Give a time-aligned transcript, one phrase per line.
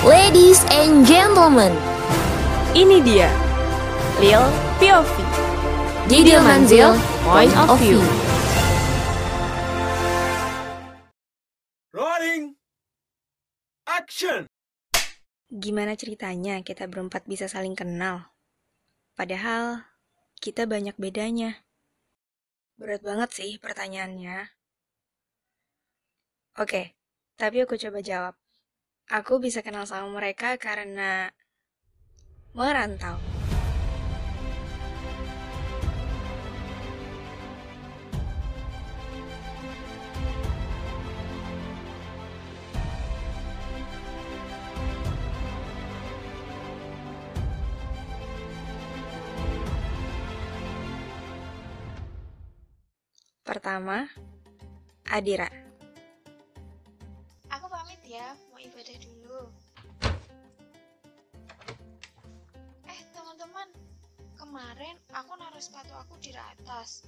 [0.00, 1.76] Ladies and gentlemen,
[2.72, 3.28] Ini dia
[4.16, 4.40] Lil
[4.80, 5.12] POV
[6.08, 8.00] Didil Manzil, Point of View.
[11.92, 12.56] Rolling.
[13.84, 14.48] Action.
[15.52, 18.32] Gimana ceritanya kita berempat bisa saling kenal?
[19.12, 19.84] Padahal
[20.40, 21.60] kita banyak bedanya.
[22.80, 24.48] Berat banget sih pertanyaannya.
[26.56, 26.96] Oke,
[27.36, 28.39] tapi aku coba jawab.
[29.10, 31.34] Aku bisa kenal sama mereka karena
[32.54, 33.18] merantau.
[53.42, 54.06] Pertama,
[55.10, 55.59] Adira.
[58.90, 59.42] Ibadah dulu.
[62.90, 63.68] Eh, teman-teman,
[64.34, 67.06] kemarin aku naruh sepatu aku di atas.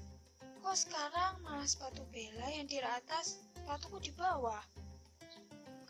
[0.62, 4.62] Kok sekarang malah sepatu Bella yang di atas, sepatuku di bawah?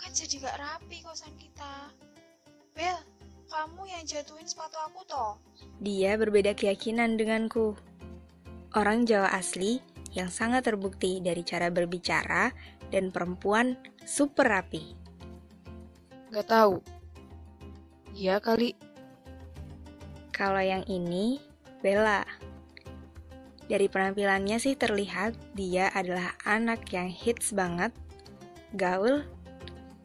[0.01, 1.93] Kan jadi gak rapi kosan kita.
[2.73, 2.97] Bel,
[3.53, 5.37] kamu yang jatuhin sepatu aku toh?
[5.85, 7.77] Dia berbeda keyakinan denganku.
[8.73, 9.85] Orang Jawa asli
[10.17, 12.49] yang sangat terbukti dari cara berbicara
[12.89, 13.77] dan perempuan
[14.09, 15.02] super rapi.
[16.33, 16.81] Gak tahu.
[18.17, 18.73] Iya kali.
[20.33, 21.37] Kalau yang ini,
[21.85, 22.25] Bella.
[23.69, 27.93] Dari penampilannya sih terlihat dia adalah anak yang hits banget,
[28.77, 29.29] gaul,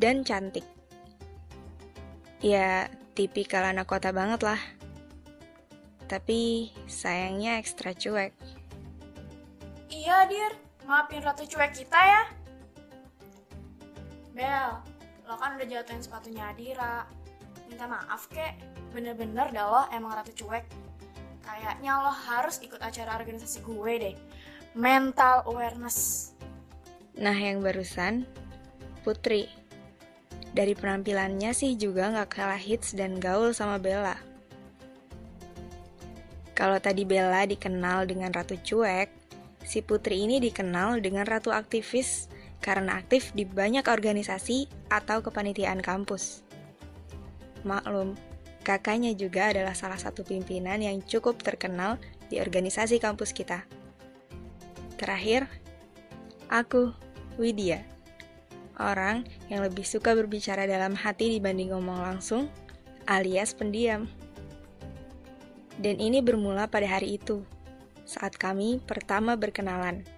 [0.04, 0.68] dan cantik.
[2.44, 4.60] Ya, tipikal anak kota banget lah.
[6.12, 8.36] Tapi sayangnya ekstra cuek.
[9.88, 10.54] Iya, Dir.
[10.88, 12.24] Maafin ratu cuek kita ya.
[14.32, 14.97] Bel,
[15.28, 17.04] lo kan udah jatuhin sepatunya Adira.
[17.68, 18.56] Minta maaf, kek.
[18.96, 20.64] Bener-bener dah lo emang ratu cuek.
[21.44, 24.16] Kayaknya lo harus ikut acara organisasi gue deh.
[24.72, 26.32] Mental awareness.
[27.20, 28.24] Nah, yang barusan,
[29.04, 29.52] Putri.
[30.56, 34.16] Dari penampilannya sih juga nggak kalah hits dan gaul sama Bella.
[36.58, 39.12] Kalau tadi Bella dikenal dengan Ratu Cuek,
[39.62, 46.44] si Putri ini dikenal dengan Ratu Aktivis karena aktif di banyak organisasi atau kepanitiaan kampus.
[47.64, 48.14] Maklum,
[48.68, 51.96] kakaknya juga adalah salah satu pimpinan yang cukup terkenal
[52.28, 53.64] di organisasi kampus kita.
[55.00, 55.48] Terakhir,
[56.52, 56.92] aku,
[57.38, 57.86] Widya.
[58.78, 62.50] Orang yang lebih suka berbicara dalam hati dibanding ngomong langsung,
[63.10, 64.06] alias pendiam.
[65.78, 67.46] Dan ini bermula pada hari itu,
[68.06, 70.17] saat kami pertama berkenalan.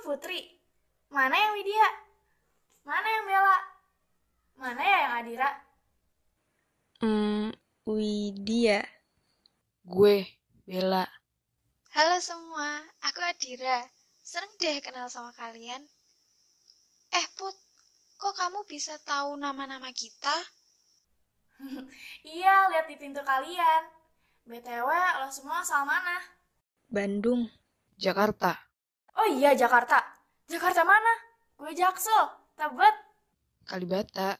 [0.00, 0.40] Putri.
[1.12, 1.88] Mana yang Widya?
[2.88, 3.58] Mana yang Bella?
[4.56, 5.50] Mana ya yang Adira?
[7.00, 7.52] Hmm,
[7.84, 8.80] Widya.
[9.84, 10.24] Gue,
[10.64, 11.04] Bella.
[11.92, 13.84] Halo semua, aku Adira.
[14.24, 15.82] Seneng deh kenal sama kalian.
[17.10, 17.56] Eh, Put,
[18.16, 20.36] kok kamu bisa tahu nama-nama kita?
[22.24, 23.82] Iya, lihat di pintu kalian.
[24.48, 24.88] BTW,
[25.20, 26.16] lo semua asal mana?
[26.88, 27.52] Bandung.
[28.00, 28.69] Jakarta.
[29.20, 30.00] Oh iya, Jakarta.
[30.48, 31.12] Jakarta mana?
[31.60, 32.24] Gue Jaksel,
[32.56, 32.96] Tebet,
[33.68, 34.32] Kalibata.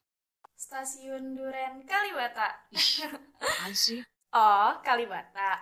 [0.57, 2.65] Stasiun Duren Kalibata.
[3.41, 4.01] Apaan sih?
[4.31, 5.59] Oh, Kalibata.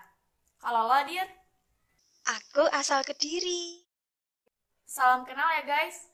[0.61, 1.25] Kalau lo, Dir,
[2.29, 3.81] Aku asal Kediri.
[4.85, 6.13] salam kenal ya guys.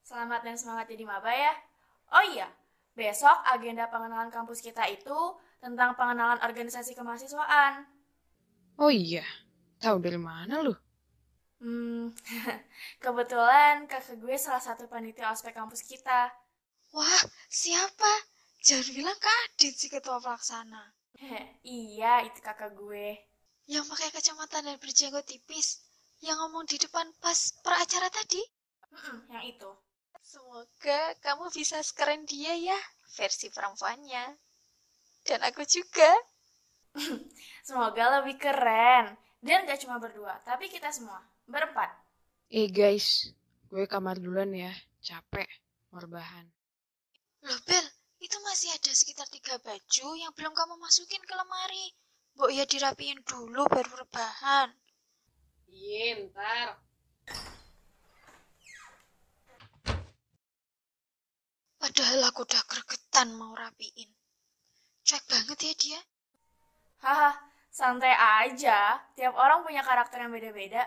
[0.00, 1.52] Selamat dan semangat jadi maba ya.
[2.16, 2.48] Oh iya,
[2.96, 7.84] besok agenda pengenalan kampus kita itu tentang pengenalan organisasi kemahasiswaan.
[8.80, 9.24] Oh iya.
[9.76, 10.72] Tahu dari mana lu?
[11.62, 12.10] Hmm,
[13.04, 16.34] kebetulan kakak gue salah satu panitia ospek kampus kita.
[16.90, 18.12] Wah, siapa?
[18.66, 20.90] Jangan bilang Kak Adit si ketua pelaksana.
[21.62, 23.14] iya, itu kakak gue.
[23.70, 25.86] Yang pakai kacamata dan berjenggot tipis.
[26.18, 28.42] Yang ngomong di depan pas peracara tadi.
[28.90, 29.70] Mm-mm, yang itu.
[30.22, 32.78] Semoga kamu bisa sekeren dia ya,
[33.14, 34.34] versi perempuannya.
[35.22, 36.10] Dan aku juga.
[37.66, 39.14] Semoga lebih keren.
[39.38, 41.31] Dan gak cuma berdua, tapi kita semua.
[41.46, 41.90] Berempat.
[42.52, 43.32] Eh guys,
[43.72, 44.72] gue kamar duluan ya.
[45.02, 45.48] Capek.
[45.92, 46.48] Morbahan.
[47.44, 47.84] Loh Bel,
[48.22, 51.92] itu masih ada sekitar tiga baju yang belum kamu masukin ke lemari.
[52.32, 54.72] Mbok ya dirapiin dulu baru rebahan.
[55.68, 56.80] Iya, ntar.
[61.82, 64.08] Padahal aku udah gregetan mau rapiin.
[65.02, 66.00] Cuek banget ya dia.
[67.02, 67.34] Haha,
[67.68, 69.02] santai aja.
[69.18, 70.86] Tiap orang punya karakter yang beda-beda.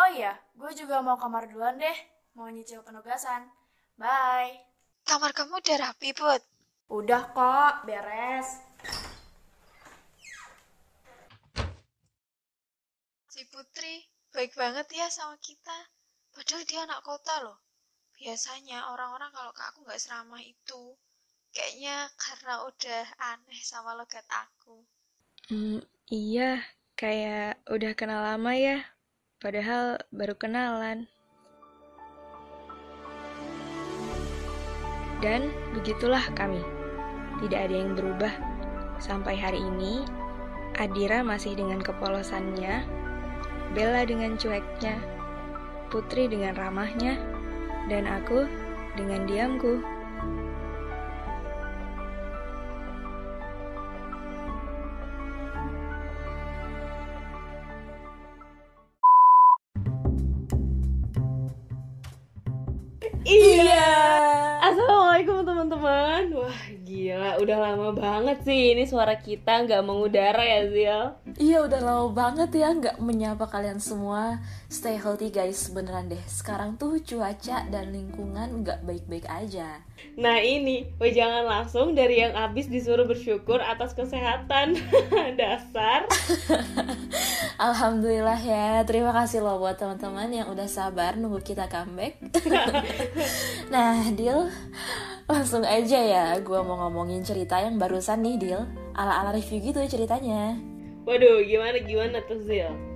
[0.00, 1.98] Oh iya, gue juga mau kamar duluan deh.
[2.32, 3.52] Mau nyicil penugasan.
[4.00, 4.56] Bye.
[5.04, 6.40] Kamar kamu udah rapi, Put.
[6.88, 8.64] Udah kok, beres.
[13.28, 15.76] Si Putri baik banget ya sama kita.
[16.32, 17.60] Padahal dia anak kota loh.
[18.16, 20.96] Biasanya orang-orang kalau ke aku nggak seramah itu.
[21.52, 23.04] Kayaknya karena udah
[23.36, 24.80] aneh sama logat aku.
[25.52, 26.64] Hmm, iya,
[26.96, 28.80] kayak udah kenal lama ya.
[29.40, 31.08] Padahal baru kenalan.
[35.24, 36.60] Dan begitulah kami.
[37.40, 38.36] Tidak ada yang berubah.
[39.00, 40.04] Sampai hari ini,
[40.76, 42.84] Adira masih dengan kepolosannya,
[43.72, 45.00] Bella dengan cueknya,
[45.88, 47.16] Putri dengan ramahnya,
[47.88, 48.44] dan aku
[48.92, 49.80] dengan diamku.
[63.30, 63.86] Iya.
[64.58, 66.34] Assalamualaikum teman-teman.
[66.34, 66.58] Wah
[67.10, 71.02] gila, udah lama banget sih ini suara kita nggak mengudara ya Zil.
[71.42, 74.38] Iya udah lama banget ya nggak menyapa kalian semua
[74.70, 79.82] Stay healthy guys beneran deh Sekarang tuh cuaca dan lingkungan nggak baik-baik aja
[80.14, 84.78] Nah ini, jangan langsung dari yang abis disuruh bersyukur atas kesehatan.
[85.40, 86.08] Dasar.
[87.60, 92.16] Alhamdulillah ya Terima kasih loh buat teman-teman yang udah sabar nunggu kita comeback
[93.74, 94.48] Nah Dil
[95.30, 98.60] Langsung aja ya gue mau ngomongin cerita yang barusan nih Dil
[98.98, 100.58] Ala-ala review gitu ceritanya
[101.06, 102.90] Waduh, gimana gimana tuh Zil?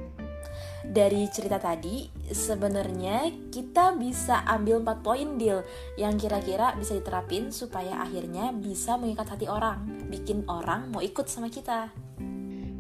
[0.84, 5.64] dari cerita tadi sebenarnya kita bisa ambil 4 poin deal
[5.96, 9.80] yang kira-kira bisa diterapin supaya akhirnya bisa mengikat hati orang,
[10.12, 11.88] bikin orang mau ikut sama kita.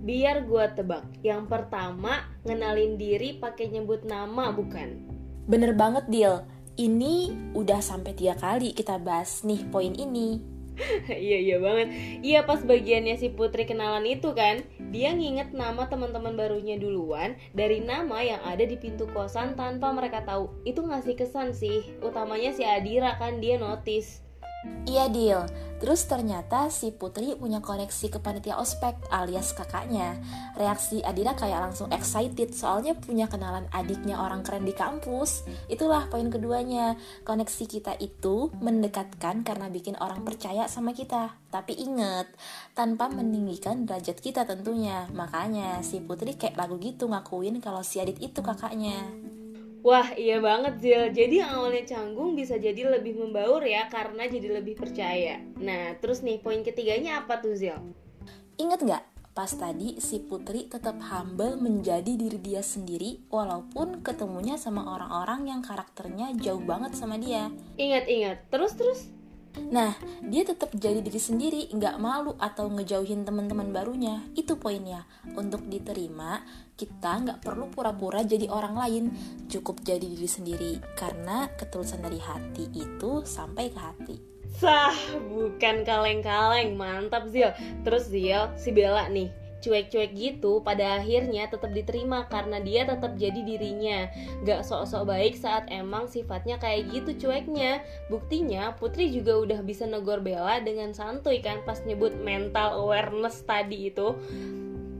[0.04, 1.08] Biar gua tebak.
[1.24, 5.00] Yang pertama, ngenalin diri pakai nyebut nama bukan?
[5.48, 6.44] Bener banget deal.
[6.74, 10.42] Ini udah sampai tiga kali kita bahas nih poin ini.
[11.06, 11.86] iya iya banget.
[12.18, 17.78] Iya pas bagiannya si Putri kenalan itu kan, dia nginget nama teman-teman barunya duluan dari
[17.78, 20.50] nama yang ada di pintu kosan tanpa mereka tahu.
[20.66, 21.94] Itu ngasih kesan sih.
[22.02, 24.23] Utamanya si Adira kan dia notice.
[24.84, 25.42] Iya deal.
[25.84, 30.16] Terus ternyata si Putri punya koneksi ke panitia ospek alias kakaknya.
[30.56, 35.44] Reaksi Adira kayak langsung excited soalnya punya kenalan adiknya orang keren di kampus.
[35.68, 36.96] Itulah poin keduanya.
[37.28, 41.36] Koneksi kita itu mendekatkan karena bikin orang percaya sama kita.
[41.52, 42.32] Tapi inget,
[42.72, 45.04] tanpa meninggikan derajat kita tentunya.
[45.12, 49.04] Makanya si Putri kayak lagu gitu ngakuin kalau si Adit itu kakaknya.
[49.84, 54.56] Wah iya banget Zil Jadi yang awalnya canggung bisa jadi lebih membaur ya Karena jadi
[54.56, 57.76] lebih percaya Nah terus nih poin ketiganya apa tuh Zil?
[58.56, 59.04] Ingat nggak?
[59.34, 65.60] Pas tadi si Putri tetap humble menjadi diri dia sendiri walaupun ketemunya sama orang-orang yang
[65.60, 67.50] karakternya jauh banget sama dia.
[67.74, 69.00] Ingat-ingat Terus terus
[69.54, 74.22] Nah, dia tetap jadi diri sendiri, nggak malu atau ngejauhin teman-teman barunya.
[74.34, 75.06] Itu poinnya.
[75.34, 76.42] Untuk diterima,
[76.74, 79.04] kita nggak perlu pura-pura jadi orang lain,
[79.46, 80.72] cukup jadi diri sendiri.
[80.98, 84.16] Karena ketulusan dari hati itu sampai ke hati.
[84.54, 84.94] Sah,
[85.30, 87.50] bukan kaleng-kaleng, mantap Zil
[87.82, 93.40] Terus Zil, si Bella nih cuek-cuek gitu pada akhirnya tetap diterima karena dia tetap jadi
[93.40, 94.12] dirinya.
[94.44, 97.80] Gak sok-sok baik saat emang sifatnya kayak gitu cueknya.
[98.12, 103.88] Buktinya Putri juga udah bisa negor Bella dengan santuy kan pas nyebut mental awareness tadi
[103.88, 104.12] itu.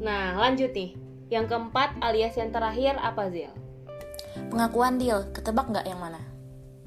[0.01, 0.97] Nah lanjut nih.
[1.29, 3.53] Yang keempat alias yang terakhir apa Zil?
[4.49, 6.21] Pengakuan deal, ketebak nggak yang mana?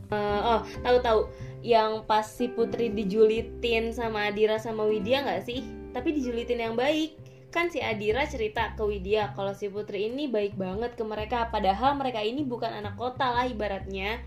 [0.08, 1.30] Uh, oh, tahu-tahu.
[1.62, 5.66] Yang pas si Putri dijulitin sama Adira sama Widya nggak sih?
[5.92, 7.27] Tapi dijulitin yang baik
[7.58, 11.98] kan si Adira cerita ke Widya kalau si Putri ini baik banget ke mereka padahal
[11.98, 14.22] mereka ini bukan anak kota lah ibaratnya.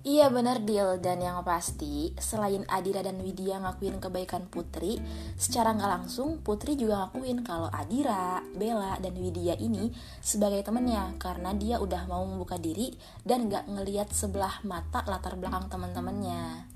[0.00, 4.96] Iya benar deal dan yang pasti selain Adira dan Widya ngakuin kebaikan Putri,
[5.36, 9.92] secara nggak langsung Putri juga ngakuin kalau Adira, Bella dan Widya ini
[10.24, 11.20] sebagai temennya.
[11.20, 12.96] Karena dia udah mau membuka diri
[13.28, 16.72] dan nggak ngeliat sebelah mata latar belakang teman-temannya.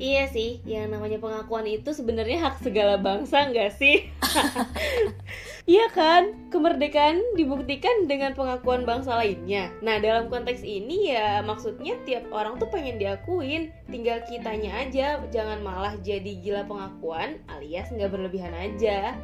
[0.00, 4.08] Iya sih, yang namanya pengakuan itu sebenarnya hak segala bangsa nggak sih?
[5.68, 9.70] Iya kan, kemerdekaan dibuktikan dengan pengakuan bangsa lainnya.
[9.84, 15.62] Nah, dalam konteks ini ya maksudnya tiap orang tuh pengen diakuin, tinggal kitanya aja, jangan
[15.62, 19.14] malah jadi gila pengakuan alias nggak berlebihan aja.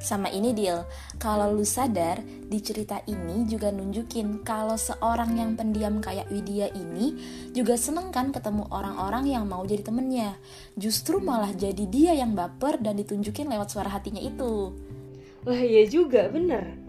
[0.00, 0.84] Sama ini deal,
[1.16, 7.16] kalau lu sadar di cerita ini juga nunjukin kalau seorang yang pendiam kayak Widya ini
[7.56, 10.36] juga seneng kan ketemu orang-orang yang mau jadi temennya.
[10.76, 14.76] Justru malah jadi dia yang baper dan ditunjukin lewat suara hatinya itu.
[15.44, 16.84] Wah iya juga, bener.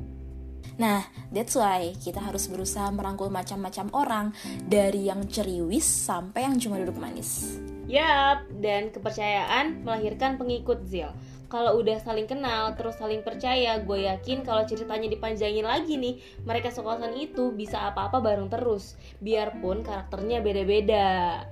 [0.76, 4.26] Nah, that's why kita harus berusaha merangkul macam-macam orang
[4.68, 7.60] dari yang ceriwis sampai yang cuma duduk manis.
[7.88, 11.08] Yap, dan kepercayaan melahirkan pengikut Zil.
[11.56, 16.68] Kalau udah saling kenal, terus saling percaya, gue yakin kalau ceritanya dipanjangin lagi nih, mereka
[16.68, 21.48] sekosan itu bisa apa-apa bareng terus, biarpun karakternya beda-beda.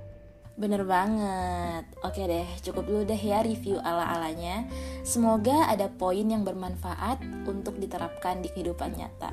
[0.60, 1.88] Bener banget.
[2.04, 4.68] Oke deh, cukup dulu deh ya review ala-alanya.
[5.08, 9.32] Semoga ada poin yang bermanfaat untuk diterapkan di kehidupan nyata.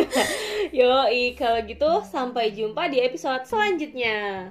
[0.80, 4.48] Yoi, kalau gitu sampai jumpa di episode selanjutnya.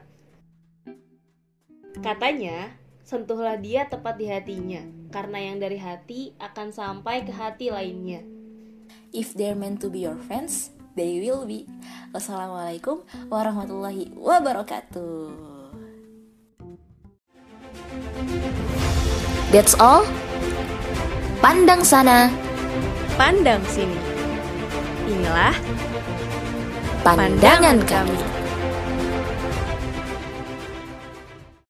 [2.05, 2.69] Katanya,
[3.01, 8.21] sentuhlah dia tepat di hatinya, karena yang dari hati akan sampai ke hati lainnya.
[9.09, 11.65] If they're meant to be your friends, they will be.
[12.13, 15.33] Wassalamualaikum warahmatullahi wabarakatuh.
[19.49, 20.05] That's all.
[21.41, 22.29] Pandang sana,
[23.17, 23.97] Pandang sini.
[25.09, 25.51] Inilah
[27.01, 28.38] pandangan kami.